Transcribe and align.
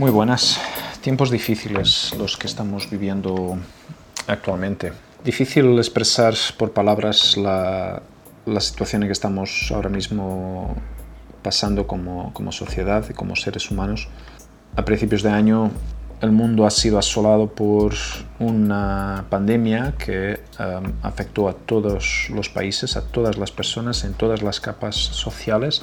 Muy 0.00 0.10
buenas. 0.10 0.58
Tiempos 1.02 1.30
difíciles 1.30 2.14
los 2.16 2.38
que 2.38 2.46
estamos 2.46 2.88
viviendo 2.88 3.58
actualmente. 4.26 4.94
Difícil 5.22 5.76
expresar 5.76 6.32
por 6.56 6.72
palabras 6.72 7.36
la, 7.36 8.02
situación 8.60 9.02
en 9.02 9.08
que 9.08 9.12
estamos 9.12 9.70
ahora 9.70 9.90
mismo 9.90 10.74
pasando 11.42 11.86
como, 11.86 12.32
sociedad 12.52 13.04
y 13.08 13.14
como 13.14 13.36
seres 13.36 13.70
humanos. 13.70 14.08
A 14.76 14.84
principios 14.84 15.22
de 15.22 15.30
año 15.30 15.70
el 16.20 16.32
mundo 16.32 16.66
ha 16.66 16.70
sido 16.70 16.98
asolado 16.98 17.48
por 17.48 17.94
una 18.38 19.24
pandemia 19.30 19.94
que 19.98 20.40
um, 20.58 20.92
afectó 21.02 21.48
a 21.48 21.54
todos 21.54 22.28
los 22.34 22.50
países, 22.50 22.96
a 22.96 23.02
todas 23.06 23.38
las 23.38 23.50
personas, 23.50 24.04
en 24.04 24.12
todas 24.12 24.42
las 24.42 24.60
capas 24.60 24.96
sociales 24.96 25.82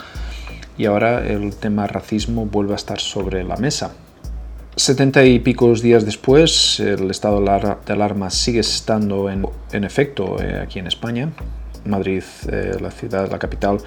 y 0.77 0.85
ahora 0.85 1.25
el 1.27 1.55
tema 1.55 1.87
racismo 1.87 2.45
vuelve 2.45 2.73
a 2.73 2.75
estar 2.75 2.99
sobre 2.99 3.43
la 3.43 3.57
mesa. 3.57 3.93
Setenta 4.75 5.25
y 5.25 5.39
picos 5.39 5.81
días 5.81 6.05
después, 6.05 6.79
el 6.79 7.09
estado 7.09 7.41
de 7.41 7.93
alarma 7.93 8.29
sigue 8.29 8.59
estando 8.59 9.27
en, 9.31 9.83
efecto 9.83 10.39
eh, 10.39 10.59
aquí 10.61 10.77
en 10.77 10.85
España. 10.85 11.31
Madrid, 11.89 12.23
eh, 12.49 12.77
la 12.79 12.91
ciudad, 12.91 13.29
la 13.29 13.39
capital, 13.39 13.77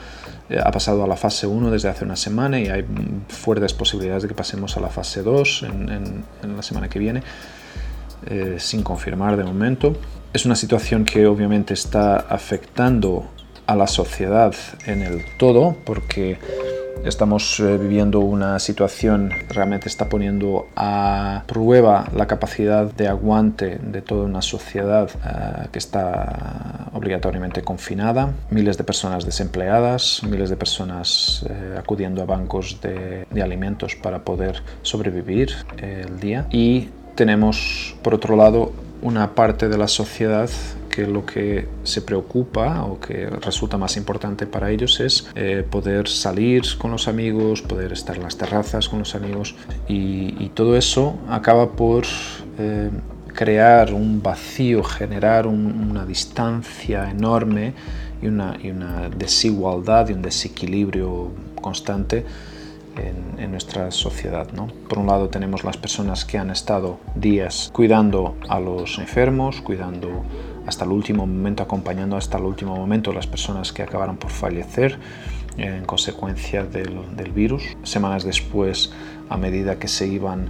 eh, 0.48 0.58
ha 0.62 0.70
pasado 0.70 1.04
a 1.04 1.06
la 1.06 1.16
fase 1.16 1.46
1 1.46 1.70
desde 1.70 1.88
hace 1.88 2.04
una 2.04 2.16
semana 2.16 2.58
y 2.58 2.68
hay 2.68 2.84
fuertes 3.28 3.72
posibilidades 3.72 4.22
de 4.22 4.28
que 4.28 4.34
pasemos 4.34 4.76
a 4.76 4.80
la 4.80 4.88
fase 4.88 5.22
2 5.22 5.64
en, 5.64 6.24
la 6.56 6.62
semana 6.62 6.88
que 6.88 6.98
viene, 6.98 7.22
sin 8.58 8.82
confirmar 8.82 9.36
de 9.36 9.44
momento. 9.44 9.96
Es 10.32 10.44
una 10.44 10.54
situación 10.54 11.04
que 11.04 11.26
obviamente 11.26 11.74
está 11.74 12.16
afectando 12.16 13.30
a 13.66 13.76
la 13.76 13.86
sociedad 13.86 14.54
en 14.86 15.02
el 15.02 15.24
todo 15.38 15.76
porque 15.84 16.38
Estamos 17.04 17.58
eh, 17.60 17.78
viviendo 17.78 18.20
una 18.20 18.58
situación 18.58 19.30
que 19.30 19.54
realmente 19.54 19.88
está 19.88 20.08
poniendo 20.08 20.68
a 20.76 21.44
prueba 21.46 22.06
la 22.14 22.26
capacidad 22.26 22.92
de 22.92 23.08
aguante 23.08 23.78
de 23.78 24.02
toda 24.02 24.26
una 24.26 24.42
sociedad 24.42 25.08
eh, 25.10 25.68
que 25.72 25.78
está 25.78 26.90
obligatoriamente 26.92 27.62
confinada, 27.62 28.32
miles 28.50 28.76
de 28.76 28.84
personas 28.84 29.24
desempleadas, 29.24 30.22
miles 30.28 30.50
de 30.50 30.56
personas 30.56 31.46
eh, 31.48 31.76
acudiendo 31.78 32.22
a 32.22 32.26
bancos 32.26 32.80
de, 32.82 33.26
de 33.30 33.42
alimentos 33.42 33.96
para 33.96 34.18
poder 34.18 34.62
sobrevivir 34.82 35.54
el 35.78 36.20
día. 36.20 36.46
Y 36.50 36.90
tenemos 37.14 37.96
por 38.02 38.14
otro 38.14 38.36
lado 38.36 38.72
una 39.02 39.34
parte 39.34 39.68
de 39.68 39.78
la 39.78 39.88
sociedad 39.88 40.50
que 40.90 41.06
lo 41.06 41.24
que 41.24 41.66
se 41.84 42.02
preocupa 42.02 42.84
o 42.84 43.00
que 43.00 43.26
resulta 43.26 43.78
más 43.78 43.96
importante 43.96 44.46
para 44.46 44.70
ellos 44.70 45.00
es 45.00 45.30
eh, 45.34 45.64
poder 45.68 46.08
salir 46.08 46.64
con 46.76 46.90
los 46.90 47.08
amigos, 47.08 47.62
poder 47.62 47.92
estar 47.92 48.16
en 48.16 48.24
las 48.24 48.36
terrazas 48.36 48.88
con 48.88 48.98
los 48.98 49.14
amigos 49.14 49.54
y, 49.88 50.50
todo 50.50 50.76
eso 50.76 51.16
acaba 51.28 51.70
por 51.72 52.04
eh, 52.58 52.90
crear 53.32 53.94
un 53.94 54.20
vacío, 54.20 54.82
generar 54.82 55.46
una 55.46 56.04
distancia 56.04 57.08
enorme 57.08 57.72
y 58.20 58.26
una, 58.26 58.58
y 58.60 58.70
una 58.70 59.08
desigualdad 59.08 60.08
y 60.08 60.12
un 60.12 60.22
desequilibrio 60.22 61.30
constante 61.62 62.26
en, 62.96 63.50
nuestra 63.50 63.90
sociedad. 63.90 64.48
¿no? 64.52 64.68
Por 64.88 64.98
un 64.98 65.06
lado 65.06 65.28
tenemos 65.28 65.64
las 65.64 65.76
personas 65.76 66.24
que 66.24 66.38
han 66.38 66.50
estado 66.50 66.98
días 67.14 67.70
cuidando 67.72 68.36
a 68.48 68.60
los 68.60 68.98
enfermos, 68.98 69.60
cuidando 69.60 70.24
hasta 70.66 70.84
el 70.84 70.92
último 70.92 71.26
momento, 71.26 71.62
acompañando 71.62 72.16
hasta 72.16 72.38
el 72.38 72.44
último 72.44 72.76
momento 72.76 73.12
las 73.12 73.26
personas 73.26 73.72
que 73.72 73.82
acabaron 73.82 74.16
por 74.16 74.30
fallecer 74.30 74.98
en 75.56 75.84
consecuencia 75.84 76.64
del, 76.64 77.32
virus. 77.34 77.62
Semanas 77.82 78.24
después, 78.24 78.92
a 79.28 79.36
medida 79.36 79.78
que 79.78 79.88
se 79.88 80.06
iban 80.06 80.48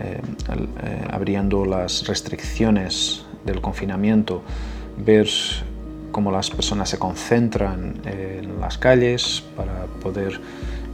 eh, 0.00 0.20
eh, 0.48 1.06
abriendo 1.10 1.64
las 1.64 2.06
restricciones 2.06 3.24
del 3.44 3.60
confinamiento, 3.60 4.42
ver 4.96 5.28
cómo 6.12 6.30
las 6.30 6.50
personas 6.50 6.88
se 6.88 6.98
concentran 6.98 7.94
en 8.04 8.60
las 8.60 8.78
calles 8.78 9.44
para 9.56 9.86
poder 10.02 10.40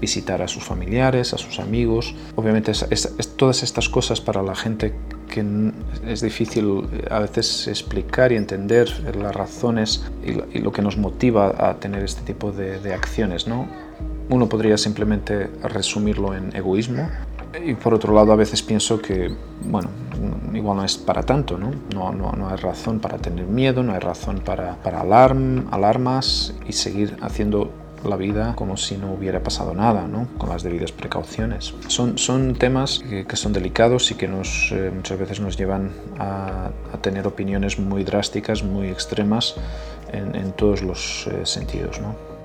visitar 0.00 0.42
a 0.42 0.48
sus 0.48 0.62
familiares, 0.62 1.32
a 1.32 1.38
sus 1.38 1.58
amigos. 1.58 2.14
Obviamente 2.34 2.72
todas 3.36 3.62
estas 3.62 3.88
cosas 3.88 4.20
para 4.20 4.42
la 4.42 4.54
gente 4.54 4.94
que 5.28 5.44
es 6.06 6.20
difícil 6.20 6.88
eh, 6.92 7.08
a 7.10 7.20
veces 7.20 7.68
explicar 7.68 8.32
y 8.32 8.36
entender 8.36 8.88
las 9.16 9.34
razones 9.34 10.04
y 10.24 10.58
lo, 10.60 10.72
que 10.72 10.82
nos 10.82 10.96
motiva 10.96 11.54
a 11.58 11.74
tener 11.74 12.04
este 12.04 12.22
tipo 12.22 12.52
de, 12.52 12.94
acciones. 12.94 13.46
¿no? 13.46 13.66
Uno 14.28 14.48
podría 14.48 14.78
simplemente 14.78 15.50
resumirlo 15.62 16.34
en 16.34 16.54
egoísmo, 16.54 17.08
y 17.64 17.74
por 17.74 17.94
otro 17.94 18.12
lado, 18.12 18.32
a 18.32 18.36
veces 18.36 18.62
pienso 18.62 19.00
que, 19.00 19.30
bueno, 19.64 19.88
igual 20.52 20.78
no 20.78 20.84
es 20.84 20.96
para 20.96 21.22
tanto, 21.22 21.56
¿no? 21.56 21.70
No, 21.94 22.12
no, 22.12 22.32
no 22.32 22.48
hay 22.48 22.56
razón 22.56 23.00
para 23.00 23.18
tener 23.18 23.46
miedo, 23.46 23.82
no 23.82 23.94
hay 23.94 24.00
razón 24.00 24.40
para, 24.40 24.74
para 24.82 25.00
alarm, 25.00 25.66
alarmas 25.70 26.54
y 26.68 26.72
seguir 26.72 27.16
haciendo 27.22 27.70
la 28.06 28.16
vida 28.16 28.54
como 28.56 28.76
si 28.76 28.96
no 28.96 29.12
hubiera 29.12 29.42
pasado 29.42 29.74
nada, 29.74 30.06
¿no? 30.06 30.28
con 30.38 30.48
las 30.48 30.62
debidas 30.62 30.92
precauciones. 30.92 31.74
Son, 31.88 32.18
son 32.18 32.54
temas 32.54 33.00
que, 33.00 33.36
son 33.36 33.52
delicados 33.52 34.10
y 34.10 34.14
que 34.14 34.28
nos, 34.28 34.70
eh, 34.72 34.90
muchas 34.94 35.18
veces 35.18 35.40
nos 35.40 35.56
llevan 35.56 35.92
a, 36.18 36.70
tener 37.00 37.26
opiniones 37.26 37.78
muy 37.78 38.04
drásticas, 38.04 38.62
muy 38.62 38.88
extremas 38.88 39.54
en, 40.12 40.52
todos 40.52 40.82
los 40.82 41.26
eh, 41.26 41.44
sentidos. 41.44 42.00
¿no? 42.00 42.35